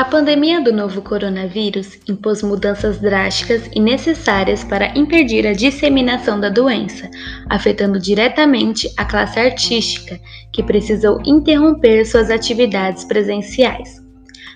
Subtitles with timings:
[0.00, 6.48] A pandemia do novo coronavírus impôs mudanças drásticas e necessárias para impedir a disseminação da
[6.48, 7.06] doença,
[7.50, 10.18] afetando diretamente a classe artística,
[10.54, 14.00] que precisou interromper suas atividades presenciais.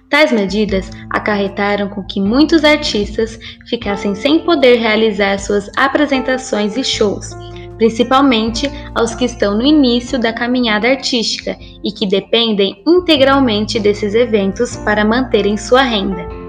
[0.08, 3.38] Tais medidas acarretaram com que muitos artistas
[3.68, 7.28] ficassem sem poder realizar suas apresentações e shows,
[7.76, 14.76] principalmente aos que estão no início da caminhada artística e que dependem integralmente desses eventos
[14.76, 16.44] para manterem sua renda.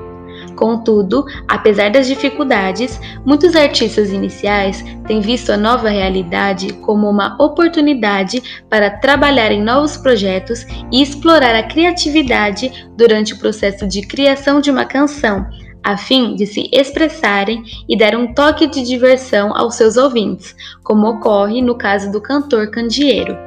[0.56, 8.64] Contudo, apesar das dificuldades, muitos artistas iniciais têm visto a nova realidade como uma oportunidade
[8.70, 14.72] para trabalhar em novos projetos e explorar a criatividade durante o processo de criação de
[14.72, 15.46] uma canção,
[15.86, 21.08] a fim de se expressarem e dar um toque de diversão aos seus ouvintes, como
[21.08, 23.38] ocorre no caso do cantor Candeeiro.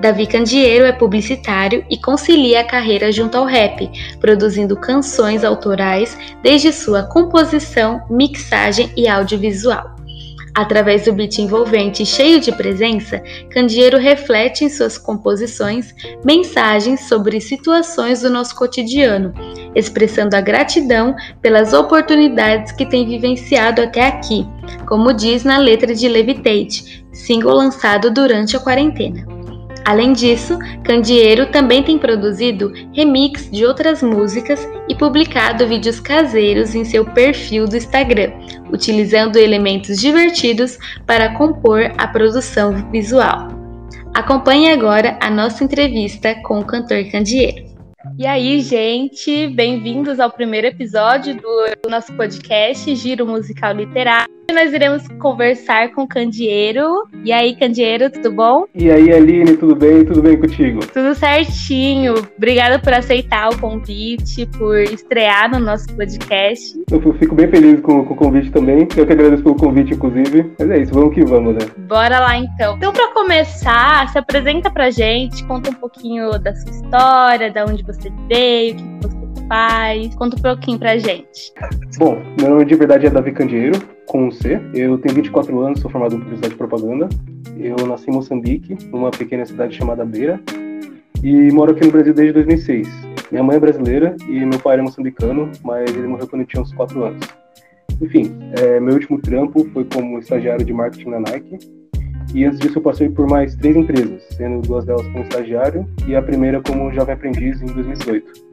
[0.00, 6.72] Davi Candeeiro é publicitário e concilia a carreira junto ao rap, produzindo canções autorais desde
[6.72, 9.95] sua composição, mixagem e audiovisual.
[10.56, 17.42] Através do beat envolvente e cheio de presença, Candeeiro reflete em suas composições mensagens sobre
[17.42, 19.34] situações do nosso cotidiano,
[19.74, 24.48] expressando a gratidão pelas oportunidades que tem vivenciado até aqui,
[24.88, 29.35] como diz na letra de Levitate, single lançado durante a quarentena.
[29.86, 36.84] Além disso, Candeeiro também tem produzido remix de outras músicas e publicado vídeos caseiros em
[36.84, 38.32] seu perfil do Instagram,
[38.72, 40.76] utilizando elementos divertidos
[41.06, 43.46] para compor a produção visual.
[44.12, 47.65] Acompanhe agora a nossa entrevista com o cantor Candeeiro.
[48.18, 54.36] E aí, gente, bem-vindos ao primeiro episódio do nosso podcast Giro Musical Literário.
[54.52, 57.06] Nós iremos conversar com o Candeeiro.
[57.24, 58.64] E aí, Candeeiro, tudo bom?
[58.74, 60.04] E aí, Aline, tudo bem?
[60.04, 60.80] Tudo bem contigo?
[60.86, 62.14] Tudo certinho.
[62.36, 66.78] Obrigada por aceitar o convite, por estrear no nosso podcast.
[66.90, 68.86] Eu fico bem feliz com, com o convite também.
[68.96, 70.50] Eu que agradeço pelo convite, inclusive.
[70.58, 71.68] Mas é isso, vamos que vamos, né?
[71.88, 72.76] Bora lá então.
[72.76, 77.82] Então, para começar, se apresenta pra gente, conta um pouquinho da sua história, da onde
[77.82, 77.95] você
[78.28, 80.14] veio, o que você faz.
[80.14, 81.52] Conta um pouquinho pra gente.
[81.98, 84.60] Bom, meu nome de verdade é Davi Candeeiro, com um C.
[84.74, 87.08] Eu tenho 24 anos, sou formado em publicidade e propaganda.
[87.58, 90.40] Eu nasci em Moçambique, numa pequena cidade chamada Beira,
[91.22, 92.88] e moro aqui no Brasil desde 2006.
[93.30, 96.62] Minha mãe é brasileira e meu pai é moçambicano, mas ele morreu quando eu tinha
[96.62, 97.26] uns 4 anos.
[98.00, 101.58] Enfim, é, meu último trampo foi como estagiário de marketing na Nike.
[102.34, 106.14] E antes disso eu passei por mais três empresas, sendo duas delas como estagiário e
[106.14, 108.46] a primeira como jovem aprendiz em 2018.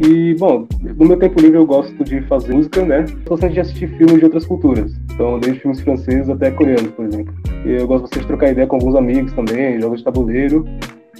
[0.00, 3.04] E, bom, no meu tempo livre eu gosto de fazer música, né?
[3.26, 4.92] Gosto de assistir filmes de outras culturas.
[5.12, 7.32] Então, desde filmes franceses até coreanos, por exemplo.
[7.64, 10.66] Eu gosto bastante de trocar ideia com alguns amigos também, jogos de tabuleiro.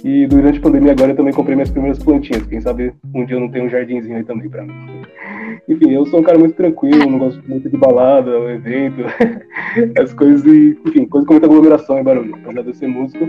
[0.03, 2.45] E durante a pandemia agora eu também comprei minhas primeiras plantinhas.
[2.45, 4.73] Quem sabe um dia eu não tenho um jardinzinho aí também pra mim.
[5.67, 9.01] Enfim, eu sou um cara muito tranquilo, não gosto muito de balada, evento,
[10.01, 12.35] as coisas e, enfim, coisa com muita aglomeração e barulho.
[12.35, 13.25] Apesar de eu ser músico,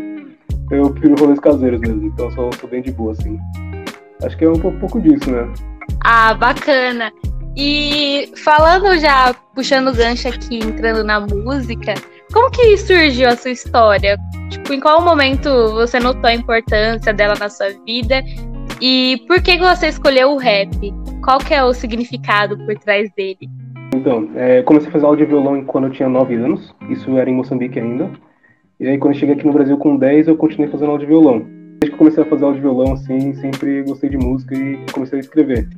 [0.71, 3.39] eu prefiro rolês caseiros mesmo, então eu sou, sou bem de boa, assim.
[4.23, 5.53] Acho que é um pouco disso, né?
[6.05, 7.13] Ah, bacana.
[7.57, 11.95] E falando já, puxando o gancho aqui, entrando na música,
[12.33, 14.19] como que surgiu a sua história?
[14.51, 18.23] Tipo, em qual momento você notou a importância dela na sua vida?
[18.81, 20.71] E por que você escolheu o rap?
[21.25, 23.49] Qual que é o significado por trás dele?
[23.95, 26.75] Então, é, comecei a fazer aula de violão quando eu tinha 9 anos.
[26.91, 28.11] Isso era em Moçambique ainda.
[28.79, 31.07] E aí, quando eu cheguei aqui no Brasil com 10, eu continuei fazendo aula de
[31.07, 31.39] violão.
[31.81, 34.85] Desde que eu comecei a fazer aula de violão, assim, sempre gostei de música e
[34.93, 35.69] comecei a escrever.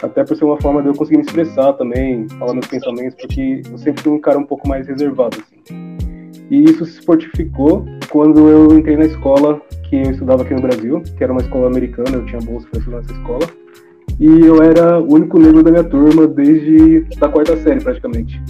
[0.00, 3.62] Até por ser uma forma de eu conseguir me expressar também, falar meus pensamentos, porque
[3.68, 6.05] eu sempre fui um cara um pouco mais reservado, assim.
[6.50, 11.02] E isso se fortificou quando eu entrei na escola que eu estudava aqui no Brasil,
[11.16, 13.46] que era uma escola americana, eu tinha bolsa para estudar nessa escola.
[14.18, 18.40] E eu era o único negro da minha turma desde a quarta série, praticamente.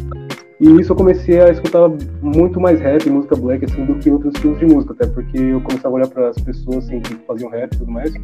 [0.61, 1.89] E nisso eu comecei a escutar
[2.23, 5.61] muito mais rap, música black, assim, do que outros estilos de música, até porque eu
[5.61, 8.15] começava a olhar para as pessoas, assim, que faziam rap e tudo mais,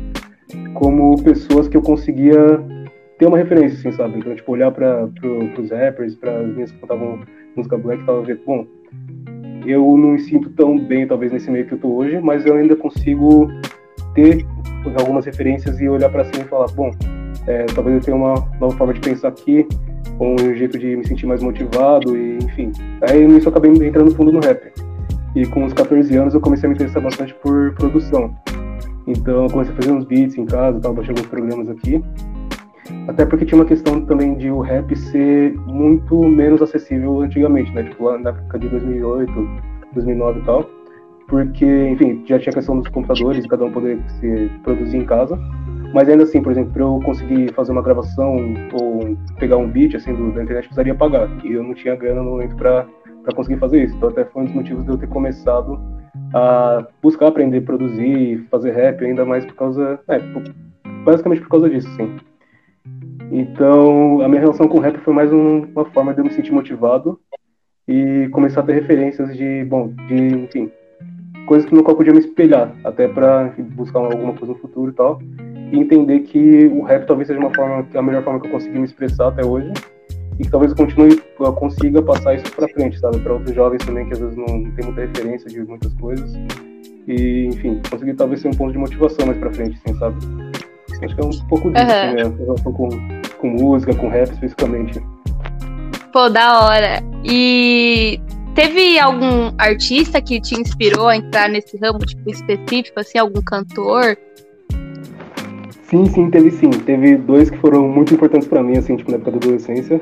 [0.74, 2.62] como pessoas que eu conseguia
[3.18, 4.18] ter uma referência, assim, sabe?
[4.18, 7.20] Então, tipo, olhar para pro, os rappers, para as minhas que cantavam
[7.54, 8.66] música black e tal, bom,
[9.66, 12.54] eu não me sinto tão bem, talvez, nesse meio que eu tô hoje, mas eu
[12.54, 13.50] ainda consigo
[14.14, 14.44] ter
[14.98, 16.90] algumas referências e olhar para cima e falar, bom,
[17.46, 19.66] é, talvez eu tenha uma nova forma de pensar aqui,
[20.18, 22.70] com um jeito de me sentir mais motivado e enfim.
[23.08, 24.72] Aí nisso eu acabei entrando fundo no rap.
[25.34, 28.34] E com uns 14 anos eu comecei a me interessar bastante por produção.
[29.06, 32.02] Então eu comecei a fazer uns beats em casa, tal, baixei alguns programas aqui.
[33.08, 37.84] Até porque tinha uma questão também de o rap ser muito menos acessível antigamente, né?
[37.84, 39.32] Tipo, lá na época de 2008,
[39.94, 40.70] 2009 e tal.
[41.28, 45.38] Porque, enfim, já tinha a questão dos computadores, cada um poder se produzir em casa.
[45.94, 48.36] Mas ainda assim, por exemplo, para eu conseguir fazer uma gravação
[48.72, 51.28] ou pegar um beat assim do, da internet, precisaria pagar.
[51.44, 52.86] E eu não tinha grana no momento para
[53.34, 53.96] conseguir fazer isso.
[53.96, 55.80] Então até foi um dos motivos de eu ter começado
[56.34, 60.00] a buscar aprender produzir, fazer rap, ainda mais por causa.
[60.08, 60.18] É,
[61.04, 62.16] basicamente por causa disso, sim.
[63.34, 66.30] Então, a minha relação com o rap foi mais um, uma forma de eu me
[66.30, 67.18] sentir motivado
[67.88, 70.70] e começar a ter referências de, bom, de, enfim,
[71.46, 75.18] coisas no qual podia me espelhar, até para buscar alguma coisa no futuro e tal,
[75.72, 78.78] e entender que o rap talvez seja uma forma, a melhor forma que eu consegui
[78.78, 79.72] me expressar até hoje,
[80.38, 83.82] e que talvez eu continue, eu consiga passar isso para frente, sabe, para outros jovens
[83.82, 86.34] também que às vezes não tem muita referência de muitas coisas,
[87.08, 90.51] e, enfim, conseguir talvez ser um ponto de motivação mais para frente, assim, sabe?
[91.02, 92.14] Acho que é um pouco disso, uhum.
[92.14, 92.88] né, relação com,
[93.38, 95.00] com música, com rap especificamente.
[96.12, 97.02] Pô, da hora.
[97.24, 98.20] E
[98.54, 104.16] Teve algum artista que te inspirou a entrar nesse ramo tipo, específico, assim, algum cantor?
[105.84, 106.68] Sim, sim, teve sim.
[106.68, 109.98] Teve dois que foram muito importantes para mim, assim, tipo, na época da adolescência,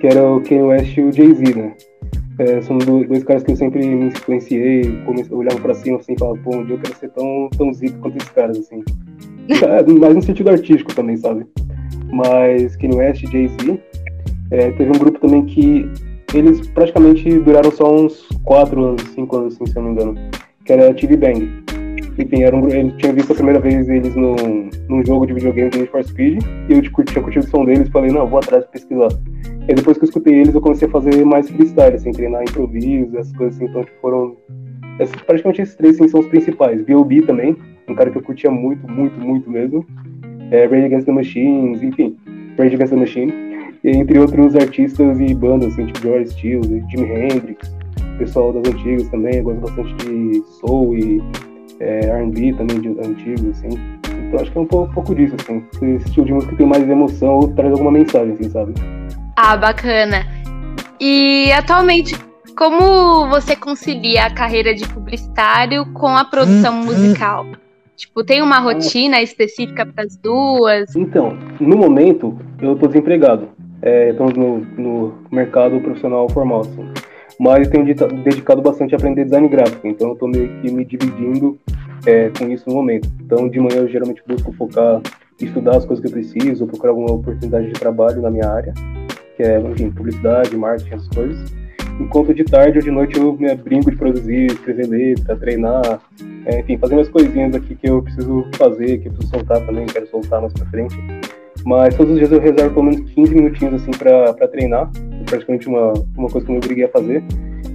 [0.00, 1.74] que era o Kanye West e o Jay-Z, né?
[2.40, 6.18] É, são dois caras que eu sempre me influenciei, comecei, olhava pra cima assim e
[6.18, 8.82] falava, pô, um dia eu quero ser tão, tão zico quanto esses caras, assim.
[9.48, 11.46] É, mais no sentido artístico também, sabe?
[12.12, 13.80] Mas Kanye West e Jay-Z,
[14.50, 15.88] é, teve um grupo também que
[16.34, 20.20] eles praticamente duraram só uns 4 5 anos, assim, se eu não me engano.
[20.64, 21.48] Que era TV Bang.
[22.18, 25.70] Enfim, era um, eu tinha visto a primeira vez eles num, num jogo de videogame
[25.70, 28.26] de Need for Speed, e eu tipo, tinha curtido o som deles e falei, não,
[28.26, 29.08] vou atrás pesquisar.
[29.68, 33.16] E depois que eu escutei eles, eu comecei a fazer mais freestyle, assim, treinar improviso,
[33.18, 34.36] essas coisas assim, então tipo, foram.
[34.98, 36.82] Esses, praticamente esses três assim, são os principais.
[36.82, 37.22] B.O.B.
[37.22, 37.54] também,
[37.88, 39.86] um cara que eu curtia muito, muito, muito mesmo.
[40.50, 42.16] É, Rage Against the Machines, enfim,
[42.56, 43.46] Rage Against the Machine
[43.84, 47.72] entre outros artistas e bandas, assim, tipo George Stills, Jimi Hendrix,
[48.18, 51.22] pessoal das antigas também, eu gosto bastante de soul e
[51.80, 53.78] é, R&B também de antigos, assim.
[54.26, 55.64] Então acho que é um pouco, um pouco disso, assim.
[55.74, 58.74] Esse estilo de música que tem mais emoção ou traz alguma mensagem, assim, sabe?
[59.36, 60.26] Ah, bacana.
[60.98, 62.16] E atualmente,
[62.56, 66.84] como você concilia a carreira de publicitário com a produção hum, hum.
[66.86, 67.46] musical?
[67.96, 70.94] Tipo, tem uma rotina específica para as duas?
[70.94, 73.48] Então, no momento, eu tô desempregado
[73.82, 76.84] é, estamos no, no mercado profissional formal, assim.
[77.38, 81.58] Mas tenho dedicado bastante a aprender design gráfico, então eu estou meio que me dividindo
[82.06, 83.08] é, com isso no momento.
[83.20, 85.00] Então, de manhã eu geralmente busco focar
[85.38, 88.72] estudar as coisas que eu preciso, procurar alguma oportunidade de trabalho na minha área,
[89.36, 91.54] que é, enfim, publicidade, marketing, essas coisas.
[91.98, 96.00] Enquanto de tarde ou de noite eu me brinco de produzir, escrever letra, treinar,
[96.44, 99.86] é, enfim, fazer umas coisinhas aqui que eu preciso fazer, que eu preciso soltar também,
[99.86, 100.96] quero soltar mais pra frente.
[101.64, 104.88] Mas todos os dias eu reservo pelo menos 15 minutinhos assim para treinar.
[105.20, 107.24] É praticamente uma, uma coisa que eu me obriguei a fazer.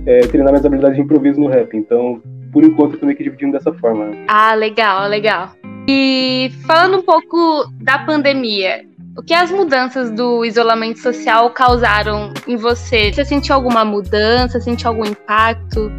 [0.05, 1.75] É treinar minhas habilidades de improviso no rap.
[1.75, 2.21] Então,
[2.53, 4.11] por enquanto, eu tô meio que dividindo dessa forma.
[4.29, 5.51] Ah, legal, legal.
[5.89, 8.85] E falando um pouco da pandemia,
[9.17, 13.11] o que as mudanças do isolamento social causaram em você?
[13.11, 14.59] Você sentiu alguma mudança?
[14.59, 15.91] Sentiu algum impacto?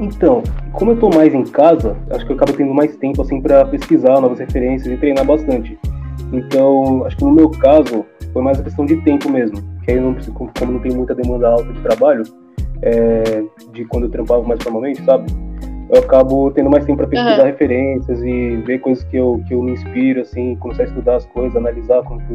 [0.00, 0.42] Então,
[0.72, 3.64] como eu tô mais em casa, acho que eu acabo tendo mais tempo assim para
[3.66, 5.78] pesquisar novas referências e treinar bastante.
[6.32, 9.56] Então, acho que no meu caso, foi mais a questão de tempo mesmo.
[9.84, 10.14] Que aí, não,
[10.58, 12.22] como não tem muita demanda alta de trabalho,
[12.82, 13.42] é,
[13.72, 15.26] de quando eu trampava mais formalmente, sabe?
[15.90, 17.46] Eu acabo tendo mais tempo para pesquisar uhum.
[17.46, 21.26] referências e ver coisas que eu, que eu me inspiro, assim, começar a estudar as
[21.26, 22.34] coisas, analisar como que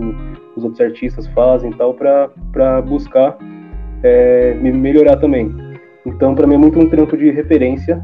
[0.56, 3.38] os outros artistas fazem e tal, para buscar
[4.02, 5.52] é, me melhorar também.
[6.06, 8.02] Então, para mim é muito um trampo de referência,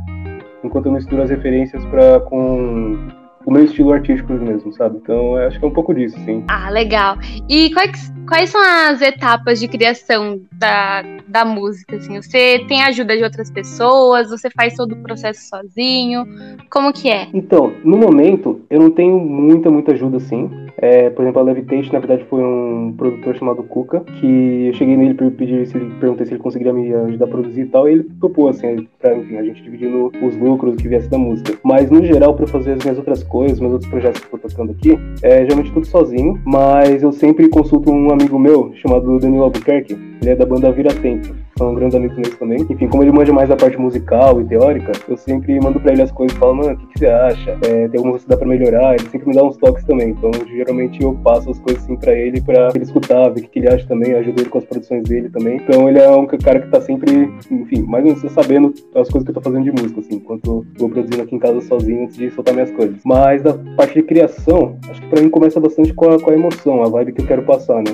[0.64, 2.98] enquanto eu misturo as referências pra, com
[3.46, 4.98] o meu estilo artístico mesmo, sabe?
[4.98, 6.44] Então acho que é um pouco disso, sim.
[6.48, 7.18] Ah, legal.
[7.50, 11.96] E quais, quais são as etapas de criação da, da música?
[11.96, 12.22] Assim?
[12.22, 14.30] Você tem ajuda de outras pessoas?
[14.30, 16.26] Você faz todo o processo sozinho?
[16.70, 17.28] Como que é?
[17.34, 20.50] Então, no momento, eu não tenho muita, muita ajuda, assim.
[20.78, 24.96] É, por exemplo, a Levitation, na verdade, foi um produtor chamado Kuka, que eu cheguei
[24.96, 27.90] nele para pedir se ele perguntei se ele conseguiria me ajudar a produzir e tal,
[27.90, 31.58] e ele propôs, assim, pra, enfim, a gente dividindo os lucros que viesse da música.
[31.64, 34.48] Mas, no geral, para fazer as minhas outras coisas, meus outros projetos que eu tô
[34.48, 39.44] tocando aqui, é geralmente tudo sozinho, mas eu sempre consulto um amigo meu chamado Danilo
[39.44, 42.66] Albuquerque, ele é da banda Vira Tempo são grandes amigos meus também.
[42.70, 46.02] Enfim, como ele manja mais da parte musical e teórica, eu sempre mando pra ele
[46.02, 47.52] as coisas e falo, mano, o que, que, você acha?
[47.52, 48.96] É, tem alguma coisa que dá pra melhorar?
[48.96, 50.12] Ele sempre me dá uns toques também.
[50.12, 53.50] Então, geralmente eu passo as coisas assim pra ele, pra ele escutar, ver o que,
[53.50, 55.58] que ele acha também, ajudo ele com as produções dele também.
[55.58, 59.24] Então, ele é um cara que tá sempre, enfim, mais ou menos sabendo as coisas
[59.24, 62.16] que eu tô fazendo de música, assim, enquanto vou produzindo aqui em casa sozinho antes
[62.16, 63.02] de soltar minhas coisas.
[63.04, 66.34] Mas da parte de criação, acho que pra mim começa bastante com a, com a
[66.34, 67.92] emoção, a vibe que eu quero passar, né?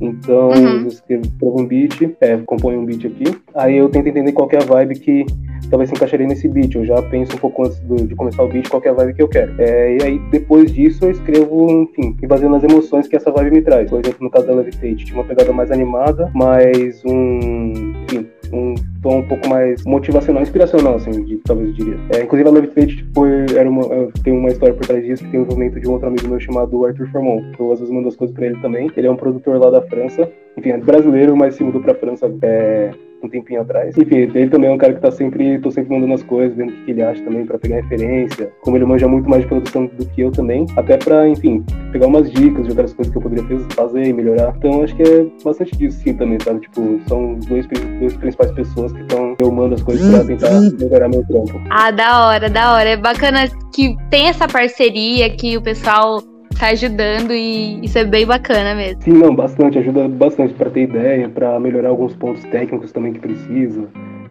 [0.00, 0.82] Então, uhum.
[0.82, 4.56] eu escrevo, um beat, é, componho um beat aqui, aí eu tento entender qual é
[4.56, 5.26] a vibe que
[5.70, 6.74] talvez se encaixaria nesse beat.
[6.74, 9.14] Eu já penso um pouco antes do, de começar o beat qual é a vibe
[9.14, 9.54] que eu quero.
[9.60, 13.62] É, e aí, depois disso, eu escrevo, enfim, baseando nas emoções que essa vibe me
[13.62, 13.90] traz.
[13.90, 18.74] Por exemplo, no caso da Levitate, tinha uma pegada mais animada, mais um, enfim, um
[19.02, 21.96] tom um pouco mais motivacional, inspiracional, assim, de, talvez eu diria.
[22.14, 23.84] É, inclusive a Levitate tipo, era uma,
[24.22, 26.40] tem uma história por trás disso, que tem um movimento de um outro amigo meu
[26.40, 27.42] chamado Arthur Formon.
[27.58, 28.90] Eu às vezes mando as coisas pra ele também.
[28.96, 32.32] Ele é um produtor lá da França, enfim, é brasileiro, mas se mudou pra França
[32.42, 32.90] é,
[33.26, 33.96] um tempinho atrás.
[33.96, 36.70] Enfim, ele também é um cara que tá sempre, tô sempre mandando as coisas, vendo
[36.70, 38.52] o que ele acha também, para pegar referência.
[38.60, 42.06] Como ele manja muito mais de produção do que eu também, até para, enfim, pegar
[42.06, 44.54] umas dicas de outras coisas que eu poderia fazer e melhorar.
[44.56, 46.60] Então acho que é bastante disso sim também, sabe?
[46.60, 47.66] Tipo, são dois,
[47.98, 51.60] duas principais pessoas que estão eu mando as coisas para tentar melhorar meu trampo.
[51.70, 52.90] Ah, da hora, da hora.
[52.90, 56.22] É bacana que tem essa parceria, que o pessoal
[56.54, 59.02] tá ajudando e isso é bem bacana mesmo.
[59.02, 63.20] Sim, não, bastante, ajuda bastante para ter ideia, para melhorar alguns pontos técnicos também que
[63.20, 63.88] precisa.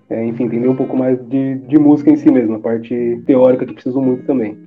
[0.10, 3.65] É, enfim, entender um pouco mais de, de música em si mesmo, a parte teórica
[3.65, 4.58] que preciso muito também.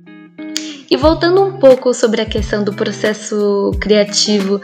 [0.89, 4.61] E voltando um pouco sobre a questão do processo criativo,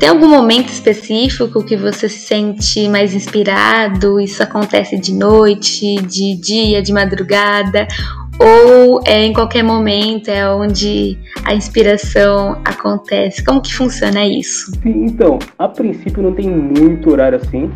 [0.00, 4.18] tem algum momento específico que você se sente mais inspirado?
[4.18, 7.86] Isso acontece de noite, de dia, de madrugada?
[8.40, 13.44] Ou é em qualquer momento é onde a inspiração acontece?
[13.44, 14.72] Como que funciona isso?
[14.84, 17.70] Então, a princípio não tem muito horário assim.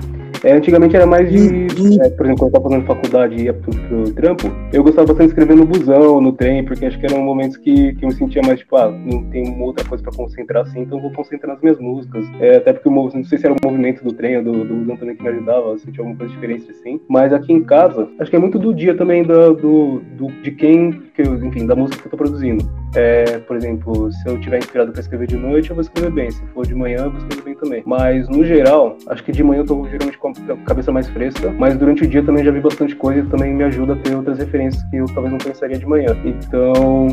[0.45, 1.67] É, antigamente era mais de.
[2.03, 5.07] É, por exemplo, quando eu estava fazendo faculdade e ia pro, pro trampo, eu gostava
[5.07, 8.11] bastante de escrever no busão, no trem, porque acho que eram momentos que, que eu
[8.11, 11.13] me sentia mais tipo, ah, não tem outra coisa para concentrar assim, então eu vou
[11.13, 12.27] concentrar nas minhas músicas.
[12.41, 14.97] É, até porque não sei se era o movimento do trem ou do, do busão
[14.99, 17.01] também que me ajudava, eu sentia alguma coisa diferente assim.
[17.09, 20.51] Mas aqui em casa, acho que é muito do dia também do, do, do de
[20.51, 22.84] quem, que eu, enfim, da música que eu tô produzindo.
[22.95, 26.31] É, por exemplo, se eu tiver inspirado para escrever de noite, eu vou escrever bem.
[26.31, 27.83] Se for de manhã, eu vou escrever bem também.
[27.87, 31.51] Mas, no geral, acho que de manhã eu tô geralmente com a cabeça mais fresca.
[31.59, 34.15] Mas durante o dia também já vi bastante coisa e também me ajuda a ter
[34.15, 36.17] outras referências que eu talvez não pensaria de manhã.
[36.25, 37.09] Então,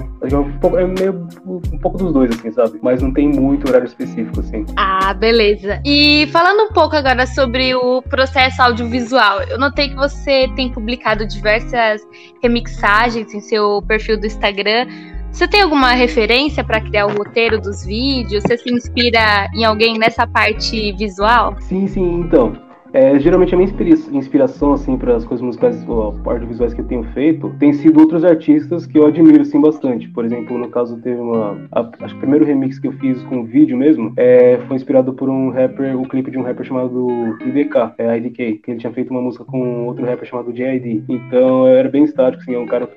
[0.77, 2.79] é, meio um pouco dos dois, assim, sabe?
[2.81, 4.65] Mas não tem muito horário específico, assim.
[4.77, 5.81] Ah, beleza.
[5.85, 11.25] E falando um pouco agora sobre o processo audiovisual, eu notei que você tem publicado
[11.25, 12.01] diversas
[12.41, 14.87] remixagens em seu perfil do Instagram.
[15.31, 18.43] Você tem alguma referência para criar o roteiro dos vídeos?
[18.43, 21.55] Você se inspira em alguém nessa parte visual?
[21.61, 22.70] Sim, sim, então.
[22.93, 23.69] É, geralmente a minha
[24.11, 28.25] inspiração assim para as coisas musicais ou audiovisuais que eu tenho feito tem sido outros
[28.25, 30.09] artistas que eu admiro assim bastante.
[30.09, 33.23] Por exemplo, no caso teve uma, a, acho que o primeiro remix que eu fiz
[33.23, 37.07] com vídeo mesmo é, foi inspirado por um rapper, o clipe de um rapper chamado
[37.45, 41.05] IDK, é IDK, que ele tinha feito uma música com outro rapper chamado JID.
[41.07, 42.87] Então era bem estático, assim, é um cara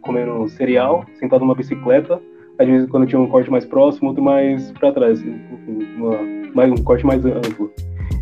[0.00, 2.18] comendo cereal, sentado numa bicicleta.
[2.58, 5.38] Às vezes quando tinha um corte mais próximo, outro mais para trás, assim,
[5.96, 6.18] uma,
[6.54, 7.70] mais um corte mais amplo.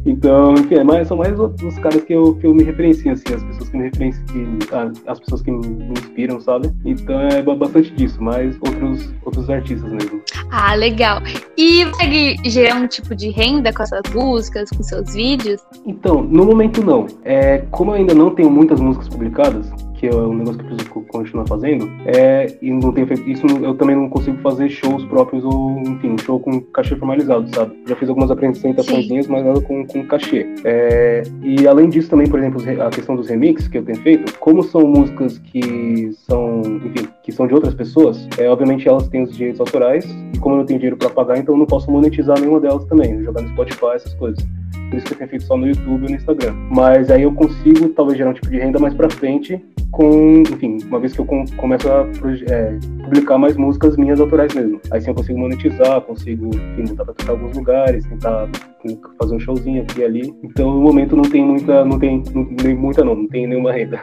[0.04, 3.34] Então, enfim, é mais, são mais os caras que eu, que eu me referencio, assim,
[3.34, 4.58] as pessoas que me referenciam,
[5.06, 6.72] as pessoas que me, me inspiram, sabe?
[6.84, 10.20] Então é bastante disso, mas outros, outros artistas mesmo.
[10.50, 11.20] Ah, legal.
[11.56, 15.60] E consegue gerar um tipo de renda com essas músicas, com seus vídeos?
[15.86, 17.06] Então, no momento não.
[17.24, 19.70] É, como eu ainda não tenho muitas músicas publicadas,
[20.02, 23.46] que é um negócio que eu preciso continuar fazendo, é, e não tenho feito isso,
[23.46, 27.78] eu também não consigo fazer shows próprios ou, enfim, show com cachê formalizado, sabe?
[27.86, 30.44] Já fiz algumas apresentações, mas nada com, com cachê.
[30.64, 34.36] É, e além disso também, por exemplo, a questão dos remixes que eu tenho feito,
[34.40, 39.22] como são músicas que são, enfim, que são de outras pessoas, é, obviamente elas têm
[39.22, 40.04] os direitos autorais,
[40.34, 42.84] e como eu não tenho dinheiro para pagar, então eu não posso monetizar nenhuma delas
[42.86, 44.44] também, jogar no Spotify, essas coisas.
[44.90, 46.54] Por isso que eu tenho feito só no YouTube e no Instagram.
[46.70, 50.78] Mas aí eu consigo, talvez, gerar um tipo de renda mais pra frente, com, enfim,
[50.86, 51.26] uma vez que eu
[51.56, 52.06] começo a
[52.50, 54.80] é, publicar mais músicas minhas autorais mesmo.
[54.90, 58.48] Aí sim eu consigo monetizar, consigo, enfim, tentar pra tocar alguns lugares, tentar
[59.18, 60.34] fazer um showzinho aqui e ali.
[60.42, 63.72] Então, no momento não tem muita, não tem, não, nem muita não, não tem nenhuma
[63.72, 64.02] renda.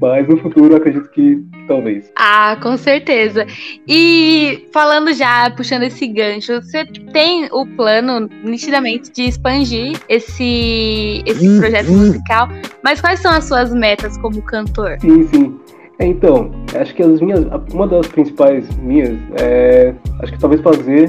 [0.00, 2.10] Mas no futuro acredito que, que, talvez.
[2.16, 3.46] Ah, com certeza.
[3.86, 11.48] E falando já, puxando esse gancho, você tem o plano nitidamente de expandir esse, esse
[11.48, 11.98] hum, projeto hum.
[11.98, 12.48] musical,
[12.82, 14.98] mas quais são as suas metas como cantor?
[15.00, 15.58] Sim, sim.
[16.00, 21.08] Então, acho que as minhas, uma das principais minhas é, acho que talvez fazer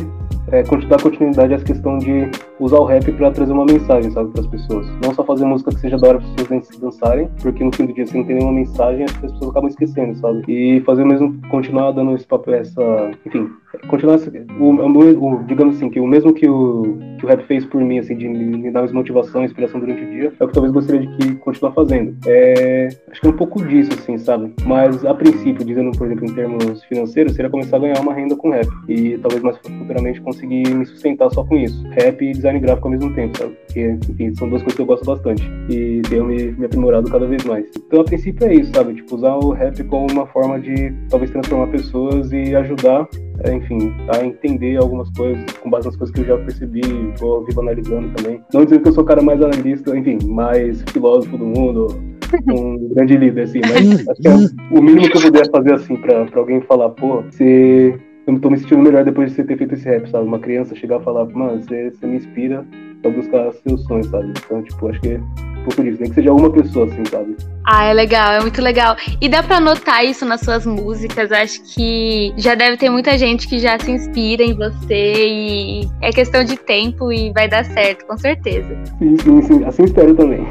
[0.52, 4.32] é, dar continuidade a essa questão de usar o rap para trazer uma mensagem, sabe,
[4.32, 4.88] para as pessoas.
[5.04, 7.86] Não só fazer música que seja da hora para as pessoas dançarem, porque no fim
[7.86, 10.44] do dia, se não tem nenhuma mensagem, as pessoas acabam esquecendo, sabe?
[10.48, 13.50] E fazer mesmo, continuar dando esse papel, essa, enfim,
[13.88, 14.18] continuar
[14.60, 18.00] o, o, digamos assim, que o mesmo que o, que o rap fez por mim,
[18.00, 21.02] assim, de me, dar mais motivação, inspiração durante o dia, é o que talvez gostaria
[21.02, 22.16] de que continuar fazendo.
[22.28, 24.54] É, acho que é um pouco disso, assim, sabe?
[24.66, 28.36] Mas a princípio, dizendo, por exemplo, em termos financeiros, seria começar a ganhar uma renda
[28.36, 31.84] com rap e talvez mais futuramente conseguir me sustentar só com isso.
[31.90, 33.56] Rap e design gráfico ao mesmo tempo, sabe?
[33.66, 37.26] Porque, enfim, são duas coisas que eu gosto bastante e tenho me, me aprimorado cada
[37.26, 37.66] vez mais.
[37.78, 38.96] Então, a princípio é isso, sabe?
[38.96, 43.08] Tipo, usar o rap como uma forma de talvez transformar pessoas e ajudar
[43.52, 46.82] enfim, a entender algumas coisas com base nas coisas que eu já percebi,
[47.20, 48.42] vou vivo analisando também.
[48.54, 51.88] Não dizendo que eu sou o cara mais analista, enfim, mais filósofo do mundo,
[52.52, 54.36] um grande líder, assim, mas acho que é
[54.72, 57.98] o mínimo que eu puder fazer, assim, pra, pra alguém falar, pô, você.
[58.28, 60.26] Eu tô me sentindo melhor depois de você ter feito esse rap, sabe?
[60.28, 62.66] Uma criança chegar a falar, mano, você, você me inspira
[63.04, 64.34] pra buscar seus sonhos, sabe?
[64.44, 65.22] Então, tipo, acho que é
[65.66, 67.36] pouco disso, nem que seja uma pessoa, assim, sabe?
[67.66, 68.96] Ah, é legal, é muito legal.
[69.20, 71.32] E dá pra notar isso nas suas músicas.
[71.32, 76.12] Acho que já deve ter muita gente que já se inspira em você e é
[76.12, 78.78] questão de tempo e vai dar certo, com certeza.
[79.00, 79.66] Sim, sim, sim.
[79.66, 80.48] Assim espero também.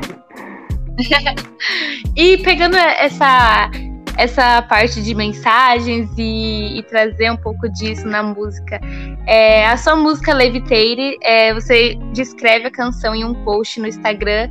[2.16, 3.70] e pegando essa
[4.16, 8.80] essa parte de mensagens e, e, trazer um pouco disso na música.
[9.26, 14.48] É, a sua música Levitate, é, você descreve a canção em um post no Instagram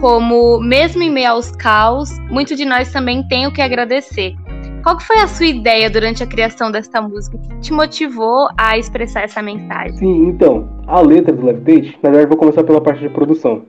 [0.00, 4.34] como mesmo em meio aos caos, muito de nós também tem o que agradecer.
[4.82, 7.36] Qual que foi a sua ideia durante a criação desta música?
[7.36, 9.96] O que te motivou a expressar essa mensagem?
[9.96, 13.62] Sim, então, a letra do Levitate, na verdade vou começar pela parte de produção.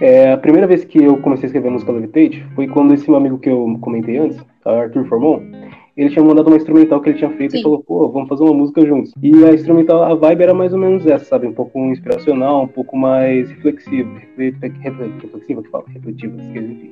[0.00, 3.08] É, a primeira vez que eu comecei a escrever a música Levitate foi quando esse
[3.08, 5.42] meu amigo que eu comentei antes, Arthur Formon,
[5.96, 7.58] ele tinha mandado uma instrumental que ele tinha feito Sim.
[7.58, 9.12] e falou, pô, vamos fazer uma música juntos.
[9.22, 11.46] E a instrumental, a vibe era mais ou menos essa, sabe?
[11.46, 16.90] Um pouco inspiracional, um pouco mais reflexiva, reflexiva que fala, refletiva, enfim.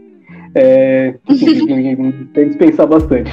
[0.54, 1.14] É,
[2.32, 3.30] tem que pensar bastante.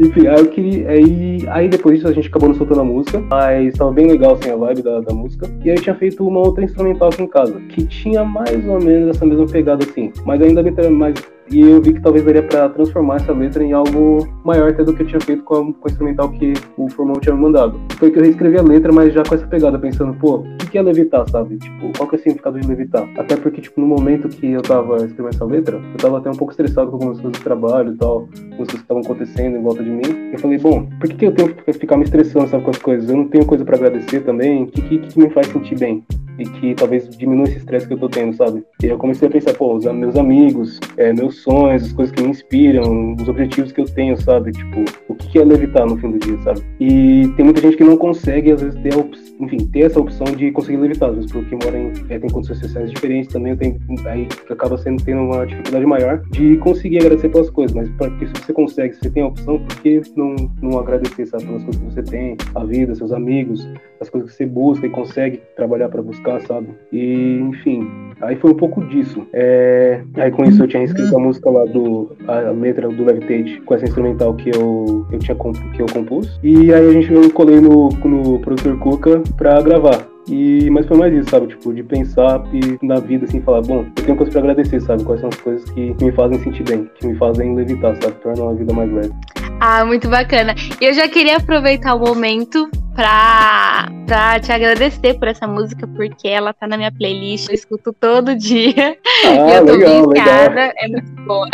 [0.00, 0.88] Enfim, aí eu queria.
[0.88, 4.32] Aí, aí depois disso a gente acabou não soltando a música, mas tava bem legal
[4.32, 5.46] assim a vibe da, da música.
[5.62, 8.80] E aí eu tinha feito uma outra instrumental aqui em casa, que tinha mais ou
[8.80, 11.14] menos essa mesma pegada assim, mas ainda bem mais
[11.52, 14.94] e eu vi que talvez daria para transformar essa letra em algo maior até do
[14.94, 17.80] que eu tinha feito com, a, com o instrumental que o Formão tinha me mandado.
[17.98, 20.78] Foi que eu reescrevi a letra, mas já com essa pegada, pensando, pô, o que
[20.78, 21.56] é levitar, sabe?
[21.56, 23.08] Tipo, qual que é o significado de levitar?
[23.18, 26.36] Até porque, tipo, no momento que eu tava escrevendo essa letra, eu tava até um
[26.36, 29.82] pouco estressado com algumas coisas do trabalho e tal, coisas que estavam acontecendo em volta
[29.82, 30.30] de mim.
[30.32, 32.78] Eu falei, bom, por que, que eu tenho que ficar me estressando, sabe, com as
[32.78, 33.10] coisas?
[33.10, 34.64] Eu não tenho coisa para agradecer também?
[34.64, 36.02] O que, que, que me faz sentir bem?
[36.40, 38.64] e que talvez diminua esse estresse que eu tô tendo, sabe?
[38.82, 42.22] E eu comecei a pensar, pô, os meus amigos, é, meus sonhos, as coisas que
[42.22, 44.52] me inspiram, os objetivos que eu tenho, sabe?
[44.52, 46.62] Tipo, o que é levitar no fim do dia, sabe?
[46.80, 48.94] E tem muita gente que não consegue, às vezes, ter,
[49.38, 52.58] enfim, ter essa opção de conseguir levitar, às vezes, porque mora em, é, tem condições
[52.58, 57.50] sociais diferentes também, tem, aí acaba sendo tendo uma dificuldade maior de conseguir agradecer pelas
[57.50, 60.78] coisas, mas porque se você consegue, se você tem a opção, por que não, não
[60.78, 63.66] agradecer, sabe, pelas coisas que você tem, a vida, seus amigos,
[64.00, 66.68] as coisas que você busca e consegue trabalhar para buscar, sabe?
[66.92, 67.88] E, enfim,
[68.20, 69.26] aí foi um pouco disso.
[69.32, 70.02] É...
[70.16, 72.16] Aí com isso eu tinha escrito a música lá do.
[72.26, 75.36] a letra do Levitate com essa instrumental que eu, eu tinha
[75.74, 76.38] que eu compus.
[76.42, 80.06] E aí a gente eu colei no, no produtor Cuca pra gravar.
[80.28, 81.48] E, mas foi mais isso, sabe?
[81.48, 85.02] Tipo, de pensar e na vida, assim, falar, bom, eu tenho coisas pra agradecer, sabe?
[85.02, 88.14] Quais são as coisas que me fazem sentir bem, que me fazem levitar, sabe?
[88.22, 89.12] Tornam a vida mais leve.
[89.60, 90.54] Ah, muito bacana.
[90.80, 92.70] Eu já queria aproveitar o momento
[93.00, 97.94] pra, pra te agradecer por essa música, porque ela tá na minha playlist, eu escuto
[97.94, 98.98] todo dia.
[99.24, 100.72] Ah, e eu tô legal, viciada, legal.
[100.76, 101.48] é muito boa.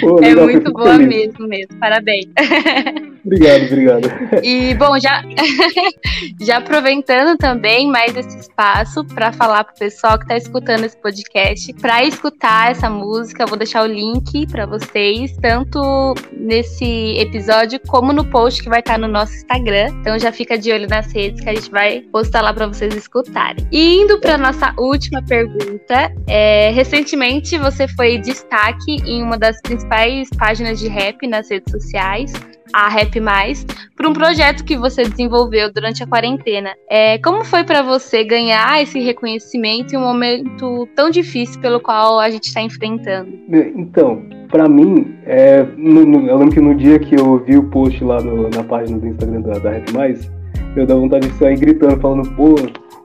[0.00, 1.08] Pô, é muito boa feliz.
[1.08, 1.78] mesmo, mesmo.
[1.80, 2.26] Parabéns.
[3.24, 4.08] Obrigado, obrigado.
[4.42, 5.22] E, bom, já,
[6.42, 11.72] já aproveitando também mais esse espaço para falar pro pessoal que está escutando esse podcast,
[11.80, 18.26] para escutar essa música, vou deixar o link para vocês, tanto nesse episódio como no
[18.26, 19.88] post que vai estar tá no nosso Instagram.
[20.04, 22.94] Então já fica de olho nas redes que a gente vai postar lá para vocês
[22.94, 23.66] escutarem.
[23.72, 30.28] E indo para nossa última pergunta, é, recentemente você foi destaque em uma das principais
[30.36, 32.34] páginas de rap nas redes sociais
[32.74, 33.64] a Rap Mais,
[33.96, 36.70] para um projeto que você desenvolveu durante a quarentena.
[36.90, 42.18] É, como foi para você ganhar esse reconhecimento em um momento tão difícil pelo qual
[42.18, 43.30] a gente está enfrentando?
[43.48, 47.70] Então, para mim, é, no, no, eu lembro que no dia que eu vi o
[47.70, 50.28] post lá no, na página do Instagram da, da Rap Mais,
[50.76, 52.56] eu dava vontade de sair gritando, falando, pô,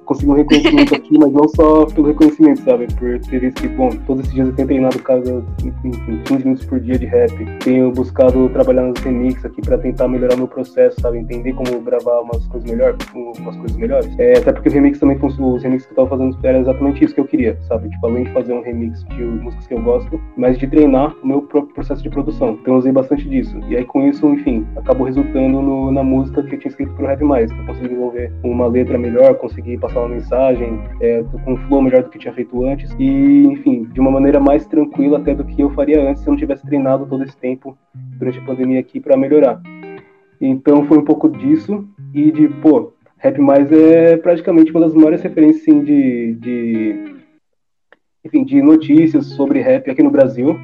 [0.09, 2.87] consegui um reconhecimento aqui, mas não só pelo reconhecimento, sabe?
[2.95, 5.91] Por ter visto que, bom, todos esses dias eu tenho treinado cada, enfim,
[6.25, 7.31] 15 minutos por dia de rap.
[7.63, 11.19] Tenho buscado trabalhar nos remixes aqui para tentar melhorar meu processo, sabe?
[11.19, 14.09] Entender como gravar umas coisas melhores, umas coisas melhores.
[14.17, 17.13] É, até porque os remixes também, os remixes que eu tava fazendo era exatamente isso
[17.13, 17.87] que eu queria, sabe?
[17.89, 21.27] Tipo, além de fazer um remix de músicas que eu gosto, mas de treinar o
[21.27, 22.57] meu próprio processo de produção.
[22.59, 23.59] Então eu usei bastante disso.
[23.67, 27.05] E aí com isso, enfim, acabou resultando no, na música que eu tinha escrito pro
[27.05, 27.51] Rap Mais.
[27.51, 32.03] Eu consegui desenvolver uma letra melhor, consegui passar uma mensagem é, com um flow melhor
[32.03, 32.91] do que tinha feito antes.
[32.99, 36.31] E, enfim, de uma maneira mais tranquila até do que eu faria antes se eu
[36.31, 37.77] não tivesse treinado todo esse tempo
[38.17, 39.61] durante a pandemia aqui para melhorar.
[40.41, 45.21] Então foi um pouco disso e de, pô, Rap Mais é praticamente uma das maiores
[45.21, 47.15] referências sim, de, de,
[48.23, 50.57] enfim, de notícias sobre rap aqui no Brasil.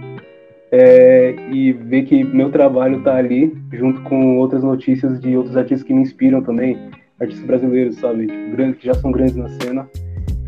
[0.71, 5.83] É, e ver que meu trabalho está ali, junto com outras notícias de outros artistas
[5.83, 6.89] que me inspiram também,
[7.19, 9.87] artistas brasileiros, sabe, tipo, que já são grandes na cena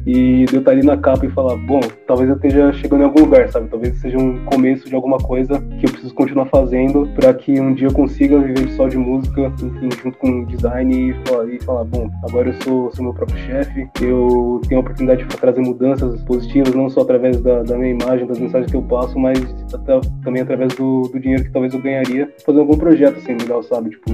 [0.07, 3.19] e eu estar ali na capa e falar, bom, talvez eu esteja chegando em algum
[3.19, 3.67] lugar, sabe?
[3.67, 7.73] Talvez seja um começo de alguma coisa que eu preciso continuar fazendo para que um
[7.73, 11.83] dia eu consiga viver só de música, enfim, junto com design e falar, e falar
[11.83, 16.23] bom, agora eu sou, sou meu próprio chefe, eu tenho a oportunidade de trazer mudanças
[16.23, 19.37] positivas, não só através da, da minha imagem, das mensagens que eu passo, mas
[19.73, 23.61] até, também através do, do dinheiro que talvez eu ganharia fazendo algum projeto assim legal,
[23.61, 23.89] sabe?
[23.89, 24.09] Tipo,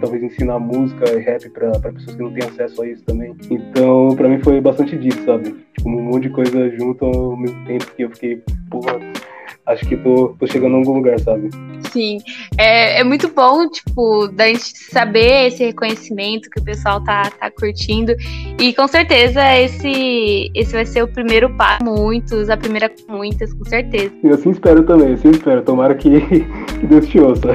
[0.00, 3.34] talvez ensinar música e rap para pessoas que não têm acesso a isso também.
[3.50, 5.54] Então, para mim foi bastante disso, sabe?
[5.76, 8.98] Tipo, um monte de coisa junto ao mesmo tempo que eu fiquei, porra,
[9.66, 11.50] acho que tô, tô chegando a algum lugar, sabe?
[11.90, 12.18] Sim,
[12.58, 17.50] é, é muito bom, tipo, da gente saber esse reconhecimento que o pessoal tá, tá
[17.50, 18.14] curtindo.
[18.60, 23.52] E com certeza esse, esse vai ser o primeiro passo, muitos, a primeira com muitas,
[23.54, 24.12] com certeza.
[24.22, 25.62] Eu assim espero também, assim espero.
[25.62, 26.20] Tomara que,
[26.80, 27.48] que Deus te ouça.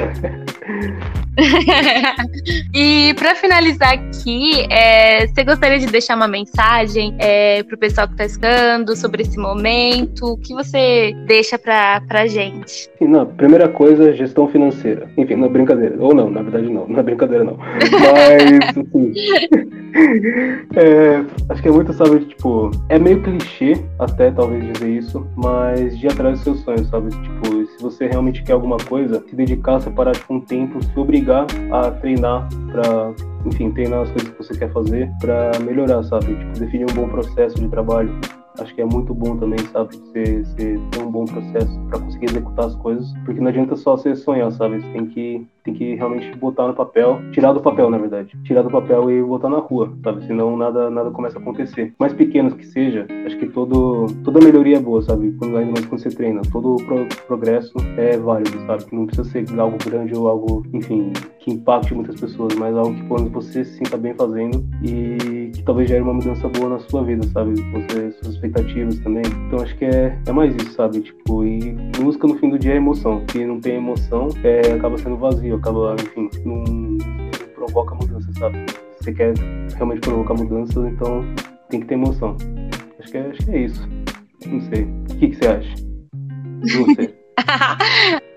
[2.73, 8.07] e para finalizar aqui, é, você gostaria de deixar uma mensagem é, para o pessoal
[8.07, 10.33] que está escutando sobre esse momento?
[10.33, 12.89] O que você deixa para a gente?
[12.99, 15.09] Não, primeira coisa, gestão financeira.
[15.17, 15.95] Enfim, não é brincadeira.
[15.99, 16.87] Ou não, na verdade não.
[16.87, 17.57] Não é brincadeira não.
[17.57, 19.13] Mas, assim,
[20.75, 25.97] é, acho que é muito, sabe, tipo, é meio clichê até talvez dizer isso, mas
[25.97, 27.09] de atrás dos seus sonhos, sabe?
[27.09, 31.28] Tipo, se você realmente quer alguma coisa, se dedicar, separar tipo, um tempo, se obrigar
[31.31, 33.13] a treinar para,
[33.45, 36.35] enfim, treinar as coisas que você quer fazer para melhorar, sabe?
[36.35, 38.13] Tipo, definir um bom processo de trabalho
[38.61, 39.95] acho que é muito bom também, sabe?
[39.95, 43.95] Você, você ter um bom processo para conseguir executar as coisas, porque não adianta só
[43.95, 44.81] você sonhar, sabe?
[44.81, 48.61] Você tem que, tem que realmente botar no papel, tirar do papel, na verdade, tirar
[48.61, 50.25] do papel e botar na rua, sabe?
[50.25, 51.93] Senão nada, nada começa a acontecer.
[51.99, 55.31] Mais pequenos que seja, acho que todo, toda melhoria é boa, sabe?
[55.37, 58.85] Quando, ainda mais quando você treina, todo pro, progresso é válido, sabe?
[58.91, 63.03] Não precisa ser algo grande ou algo, enfim, que impacte muitas pessoas, mas algo que
[63.07, 67.03] quando você se sinta bem fazendo e que talvez gere uma mudança boa na sua
[67.03, 67.55] vida, sabe?
[68.21, 69.23] Suas expectativas também.
[69.47, 71.01] Então acho que é, é mais isso, sabe?
[71.01, 73.23] Tipo, e música no fim do dia é emoção.
[73.31, 78.65] Se não tem emoção, é, acaba sendo vazio, acaba, enfim, não, não provoca mudança, sabe?
[78.97, 79.33] Se você quer
[79.75, 81.23] realmente provocar mudanças, então
[81.69, 82.35] tem que ter emoção.
[82.99, 83.87] Acho que é, acho que é isso.
[84.45, 84.83] Não sei.
[84.83, 85.75] O que, que você acha?
[86.77, 87.19] Não sei.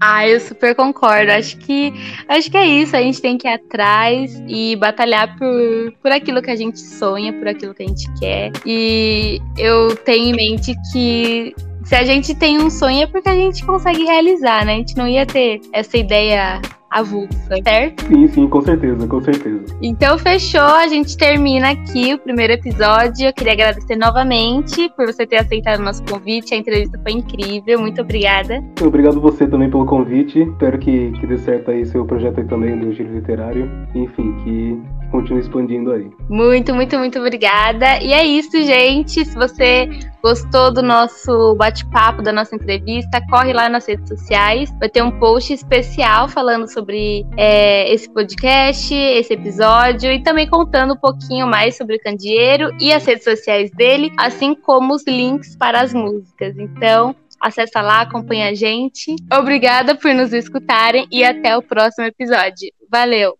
[0.00, 1.32] Ah, eu super concordo.
[1.32, 1.92] Acho que
[2.28, 2.94] acho que é isso.
[2.94, 7.32] A gente tem que ir atrás e batalhar por, por aquilo que a gente sonha,
[7.32, 8.52] por aquilo que a gente quer.
[8.64, 11.52] E eu tenho em mente que
[11.88, 14.74] se a gente tem um sonho é porque a gente consegue realizar, né?
[14.74, 18.06] A gente não ia ter essa ideia avulsa, certo?
[18.06, 19.64] Sim, sim, com certeza, com certeza.
[19.80, 23.28] Então fechou, a gente termina aqui o primeiro episódio.
[23.28, 26.54] Eu queria agradecer novamente por você ter aceitado o nosso convite.
[26.54, 28.62] A entrevista foi incrível, muito obrigada.
[28.82, 30.42] Obrigado você também pelo convite.
[30.42, 33.66] Espero que, que dê certo aí seu projeto aí também do Giro Literário.
[33.94, 34.78] Enfim, que
[35.10, 36.10] continue expandindo aí.
[36.28, 38.02] Muito, muito, muito obrigada.
[38.02, 39.24] E é isso, gente.
[39.24, 39.88] Se você
[40.22, 44.72] gostou do nosso bate-papo, da nossa entrevista, corre lá nas redes sociais.
[44.78, 50.94] Vai ter um post especial falando sobre é, esse podcast, esse episódio e também contando
[50.94, 55.56] um pouquinho mais sobre o Candeeiro e as redes sociais dele, assim como os links
[55.56, 56.56] para as músicas.
[56.58, 59.14] Então, acessa lá, acompanha a gente.
[59.32, 62.72] Obrigada por nos escutarem e até o próximo episódio.
[62.90, 63.34] Valeu!